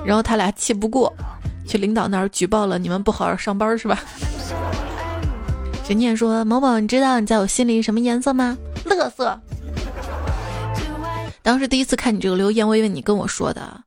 [0.06, 1.12] 然后他俩气不过，
[1.68, 4.00] 去领导那儿举报了，你们不好好上班是吧？
[5.88, 8.58] 陈念说：“某某，你知道你在我心里什么颜色吗？
[8.84, 9.40] 乐色。
[11.42, 13.82] 当时第一次看你这个留言，我以为你跟我说的，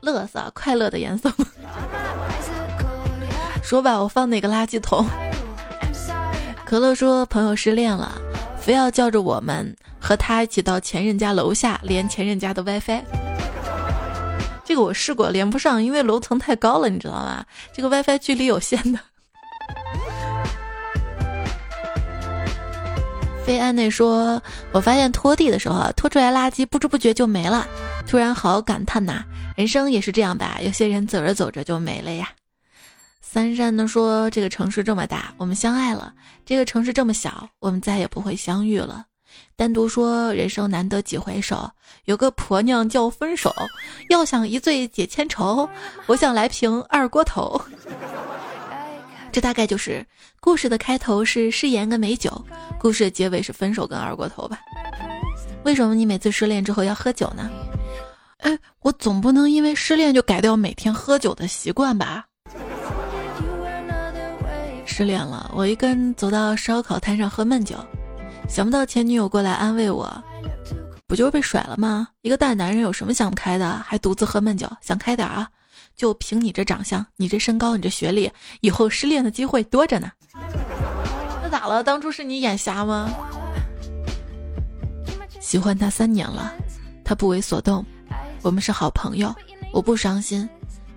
[0.00, 1.28] 乐色，快乐的颜色？
[3.64, 5.04] 说吧，我放哪个垃圾桶？
[6.64, 8.12] 可乐说朋友失恋了，
[8.60, 13.02] 非要叫着我们和他一起到前任家楼下连前任家的 WiFi。
[14.64, 17.44] 这个我试过，连不上，因为楼层太高了，你知道吗？
[17.72, 19.00] 这个 WiFi 距离有限的。”
[23.44, 27.68] 飞安内说：“我发现拖地的时候，拖出来垃圾不知不觉就没了，
[28.06, 29.22] 突然好感叹呐！
[29.54, 30.58] 人生也是这样吧？
[30.62, 32.30] 有些人走着走着就没了呀。”
[33.20, 36.10] 三山呢说：“这个城市这么大，我们相爱了；
[36.46, 39.04] 这个城市这么小，我们再也不会相遇了。”
[39.56, 41.70] 单独说：“人生难得几回首，
[42.06, 43.52] 有个婆娘叫分手，
[44.08, 45.68] 要想一醉解千愁，
[46.06, 47.60] 我想来瓶二锅头。”
[49.34, 50.06] 这大概就是
[50.38, 52.30] 故事的开头是誓言跟美酒，
[52.78, 54.60] 故事的结尾是分手跟二锅头吧？
[55.64, 57.50] 为什么你每次失恋之后要喝酒呢？
[58.42, 62.24] 哎，我总不能因为失恋就改掉每天喝酒的习惯吧？
[64.86, 67.74] 失恋了，我一个人走到烧烤摊上喝闷酒，
[68.48, 70.08] 想不到前女友过来安慰我，
[71.08, 72.06] 不就是被甩了吗？
[72.22, 73.82] 一个大男人有什么想不开的？
[73.84, 75.48] 还独自喝闷酒，想开点啊！
[75.96, 78.30] 就凭你这长相，你这身高，你这学历，
[78.60, 80.10] 以后失恋的机会多着呢。
[81.42, 81.82] 那咋了？
[81.82, 83.10] 当初是你眼瞎吗？
[85.40, 86.54] 喜欢他三年了，
[87.04, 87.84] 他不为所动，
[88.42, 89.34] 我们是好朋友，
[89.72, 90.48] 我不伤心。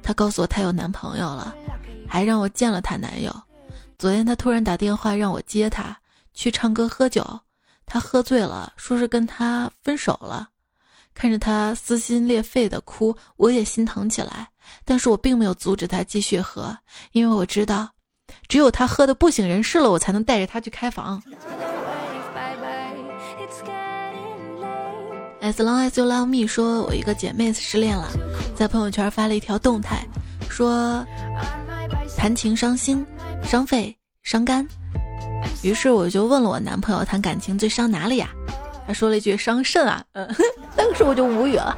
[0.01, 1.53] 他告诉我他有男朋友了，
[2.07, 3.35] 还让我见了他男友。
[3.99, 5.97] 昨天他突然打电话让我接他
[6.33, 7.39] 去唱歌喝酒，
[7.85, 10.47] 他喝醉了，说是跟他分手了。
[11.13, 14.47] 看着他撕心裂肺的哭，我也心疼起来。
[14.86, 16.78] 但是我并没有阻止他继续喝，
[17.11, 17.89] 因为我知道，
[18.47, 21.22] 只有他喝的不省人事了，我才能带着他去开房。
[25.39, 28.09] As long as you love me，说我一个姐妹失恋了，
[28.55, 30.05] 在朋友圈发了一条动态，
[30.49, 31.05] 说
[32.18, 33.05] 谈情伤心、
[33.43, 34.68] 伤肺、伤肝。
[35.63, 38.30] 于是我就问了我男朋友，谈感情最伤哪里呀？
[38.86, 40.03] 他说了一句伤肾啊。
[40.13, 40.28] 嗯，
[40.76, 41.78] 当时我就无语了。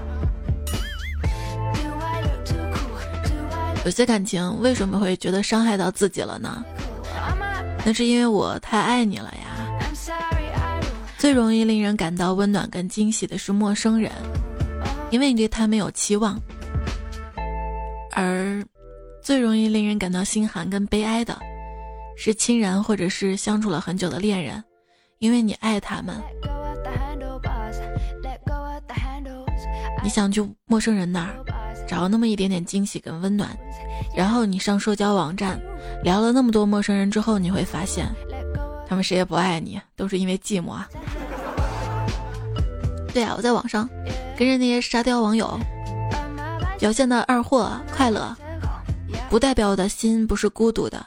[3.86, 6.64] 有些感情为什么会觉得伤害到自己了呢？
[7.86, 9.48] 那是因为我太爱你了呀。
[11.18, 14.12] 最容易令人感到温暖跟惊喜的是陌生人，
[15.12, 16.38] 因为你对他没有期望；
[18.14, 18.64] 而
[19.22, 21.38] 最容易令人感到心寒跟悲哀的，
[22.16, 24.64] 是亲人或者是相处了很久的恋人，
[25.18, 26.16] 因为你爱他们。
[30.02, 31.36] 你想去陌生人那儿
[31.90, 33.50] 找那么一点点惊喜跟温暖，
[34.16, 35.60] 然后你上社交网站
[36.04, 38.08] 聊了那么多陌生人之后，你会发现。
[38.88, 40.88] 他们谁也不爱你，都是因为寂寞啊！
[43.14, 43.90] 对啊，我在网上
[44.38, 45.60] 跟着那些沙雕网友
[46.80, 48.36] 表现的二货快乐，
[49.30, 51.06] 不代表我的心不是孤独的，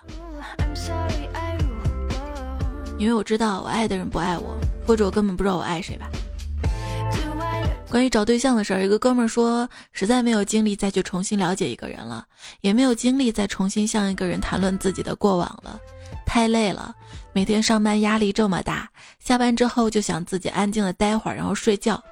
[2.99, 4.57] 因为我知道我爱的人不爱我，
[4.87, 6.09] 或者我根本不知道我爱谁吧。
[7.93, 12.25] 关于找对象的事儿，一个哥们儿说，实在没有精力再去重新了解一个人了，
[12.63, 15.79] 也没有精力再重新向一个人谈论自己的过往了。
[16.25, 16.95] 太累了，
[17.35, 18.89] 每天上班压力这么大，
[19.19, 22.03] 下班之后就想自己安静的待会儿，然后睡觉，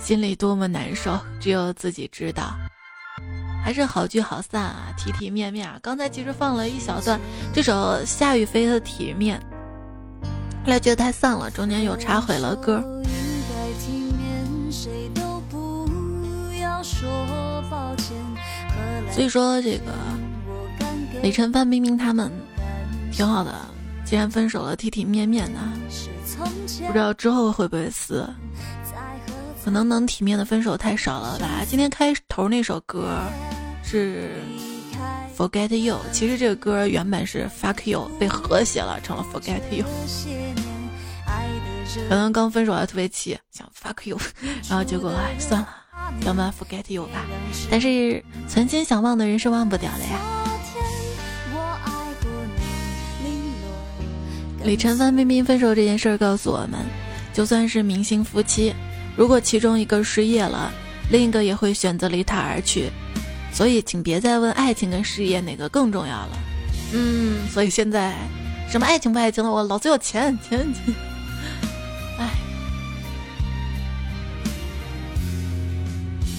[0.00, 2.54] 心里多么难受，只有自己知道。
[3.64, 5.80] 还是好聚好散啊，体体面面啊。
[5.82, 7.20] 刚才其实放了一小段
[7.52, 9.36] 这首夏雨飞的《体面》，
[10.66, 12.82] 后来觉得太丧了，中间又插回了歌。
[19.12, 19.92] 所以说这个
[21.22, 22.28] 李晨、范冰冰他们
[23.12, 23.54] 挺好的，
[24.04, 25.60] 既然分手了，体体面面的，
[26.88, 28.28] 不知道之后会不会撕？
[29.64, 31.64] 可能能体面的分手太少了吧？
[31.64, 33.20] 今天开头那首歌
[33.84, 34.32] 是
[35.36, 39.84] Forget You，其实这个歌原本是 Fuck You，被和谐了成了 Forget You。
[42.08, 44.18] 可能刚分手还特别气，想 Fuck You，
[44.68, 45.68] 然后结果哎算了。
[46.24, 47.24] 要么 forget you 吧，
[47.68, 50.20] 但是存心想忘的人是忘不掉的呀。
[54.62, 56.78] 李晨、范冰冰分手这件事儿告诉我们，
[57.32, 58.72] 就算是明星夫妻，
[59.16, 60.72] 如果其中一个失业了，
[61.10, 62.88] 另一个也会选择离他而去。
[63.56, 66.38] 所以，请别再问爱情跟事业哪个更重要了。
[66.92, 68.14] 嗯，所以现在
[68.68, 70.94] 什么爱情不爱情的，我老子有钱，钱钱。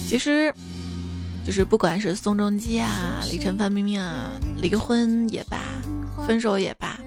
[0.08, 0.54] 其实，
[1.44, 5.58] 就是不管是宋仲基啊、李晨、范冰冰啊，离婚也罢，
[6.28, 7.00] 分手也罢，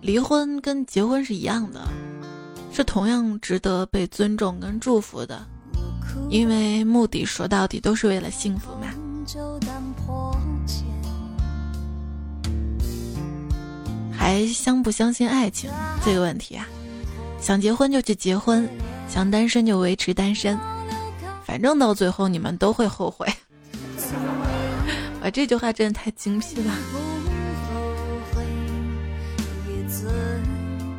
[0.00, 1.86] 离婚跟结婚是一样的，
[2.72, 5.46] 是同样值得被尊重跟祝福的，
[6.28, 8.88] 因为目的说到底都是为了幸福嘛。
[14.12, 15.70] 还相不相信爱情
[16.04, 16.66] 这个问题啊？
[17.40, 18.68] 想结婚就去结婚，
[19.08, 20.58] 想单身就维持单身。
[21.44, 23.26] 反正到最后你们都会后悔。
[25.22, 26.74] 我，这句话真的太精辟了。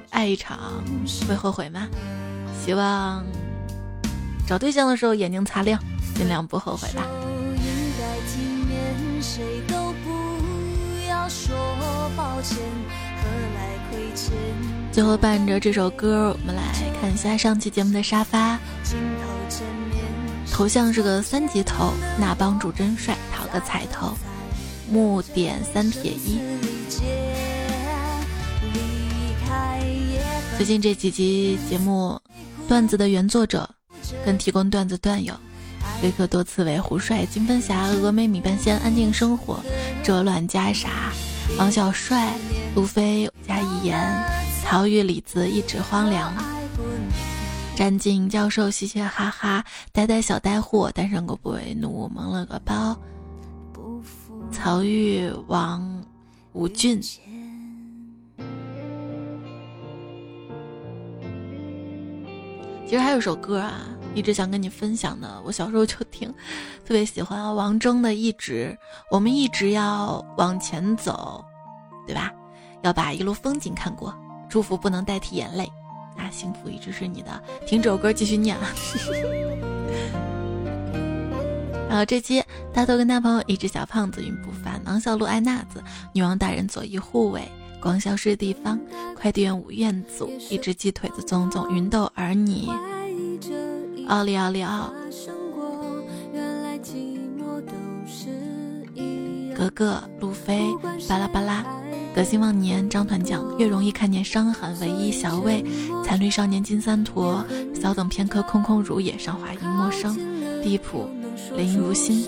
[0.10, 0.84] 爱一场
[1.28, 1.88] 会后悔吗？
[2.66, 3.26] 希望
[4.48, 5.78] 找对象的时候眼睛擦亮，
[6.16, 7.06] 尽量不后悔吧。
[14.90, 16.64] 最后伴着这首歌，我们来
[17.02, 18.58] 看一下上期节目的沙发。
[20.50, 24.18] 头像是个三级头，那帮主真帅，讨个彩头。
[24.90, 26.40] 木点三撇一。
[30.56, 32.20] 最近这几集节目，
[32.68, 33.70] 段子的原作者
[34.26, 35.34] 跟提供段子段友，
[36.04, 39.60] 维克多刺猬、胡帅、金分侠、峨眉米半仙、安定生活、
[40.04, 41.12] 这乱加傻、
[41.58, 42.34] 王小帅、
[42.76, 44.00] 路飞加一言、
[44.64, 46.34] 曹玉李子一纸荒凉。
[47.76, 52.98] 詹静教授嘻嘻哈哈，呆呆小呆货，单身狗不为奴，蒙了个包。
[54.52, 56.04] 曹玉王
[56.54, 57.20] 吴俊，其
[62.90, 63.82] 实还有首歌啊，
[64.16, 66.28] 一直想跟你分享的，我小时候就听，
[66.86, 68.78] 特别喜欢王铮的《一直》，
[69.12, 71.44] 我们一直要往前走，
[72.06, 72.34] 对吧？
[72.84, 74.14] 要把一路风景看过，
[74.50, 75.72] 祝福不能代替眼泪，
[76.16, 77.44] 啊，幸福一直是你的。
[77.66, 78.58] 听这首歌继续念。
[81.90, 82.44] 然 后这期
[82.74, 85.84] 大头跟大朋友一只小胖子云不凡，囊小鹿爱娜子，
[86.14, 87.42] 女王大人左翼护卫，
[87.80, 88.80] 光消失的地方，
[89.16, 92.72] 快递员吴彦祖，一只鸡腿子宗宗，云豆儿你，
[94.08, 94.94] 奥利奥利奥，
[99.54, 100.62] 格格路飞，
[101.10, 101.66] 巴拉巴拉，
[102.16, 105.62] 德兴忘年张团奖，越容易看见伤痕，唯一小魏，
[106.06, 107.44] 残绿少年金三坨，
[107.74, 110.18] 稍等片刻空空如也，上华音陌生，
[110.64, 111.10] 地普。
[111.56, 112.26] 林如心。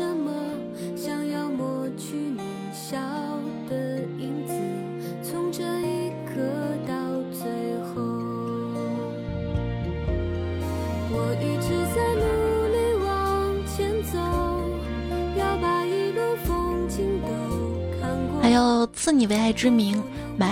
[18.79, 20.01] 我赐你为爱之名，
[20.37, 20.49] 买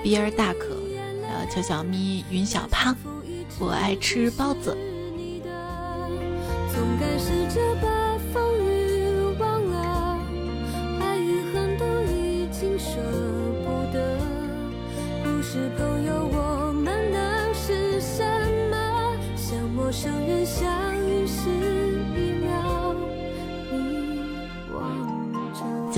[0.00, 0.76] 比尔大可，
[1.26, 2.96] 还有邱小咪、云小胖，
[3.58, 4.76] 我爱吃包子。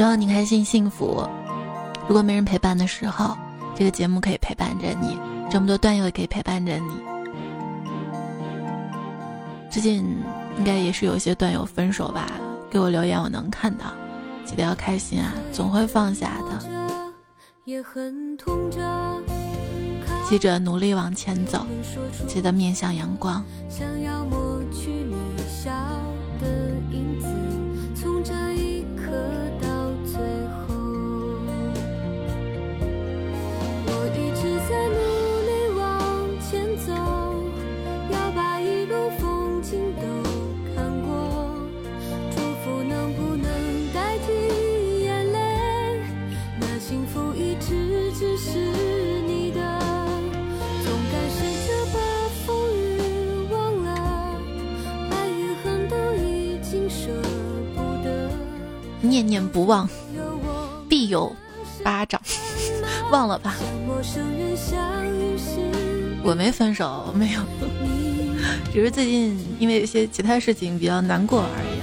[0.04, 0.20] 望着。
[0.20, 1.26] 希望你开心幸福。
[2.06, 3.36] 如果没人陪伴的时候，
[3.74, 5.18] 这个节目可以陪伴着你，
[5.50, 6.94] 这么多段友也可以陪伴着你。
[9.70, 10.04] 最近。
[10.56, 12.30] 应该也是有些段友分手吧，
[12.70, 13.86] 给我留言我能看到，
[14.44, 16.62] 记得要开心啊，总会放下的。
[20.28, 21.66] 记着努力往前走，
[22.28, 25.16] 记得面向阳光想要抹去你
[25.48, 25.72] 笑
[26.40, 27.03] 的。
[59.08, 59.88] 念念不忘，
[60.88, 61.34] 必有
[61.82, 62.20] 巴掌。
[63.12, 63.54] 忘了吧，
[66.22, 67.40] 我没分手，没有，
[68.72, 71.74] 只是最近因为一些其他事情比较难过而已。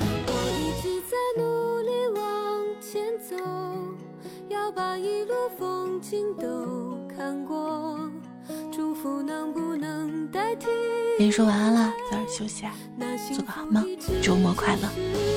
[11.17, 12.73] 跟你说晚安了，早点休息啊，
[13.31, 13.85] 做个好梦，
[14.23, 15.30] 周末快乐。